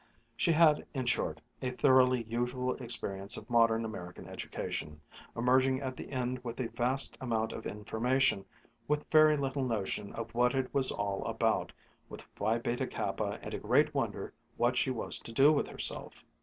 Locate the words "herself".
15.67-16.25